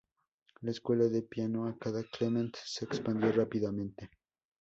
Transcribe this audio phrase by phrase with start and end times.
[0.61, 4.09] La Escuela de Piano Ada Clement se expandió rápidamente.